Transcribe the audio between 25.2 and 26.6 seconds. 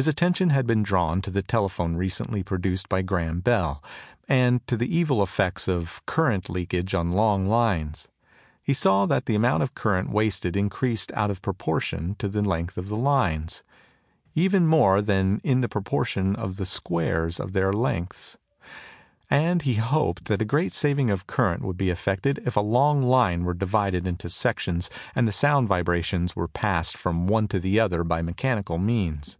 the sound vibrations were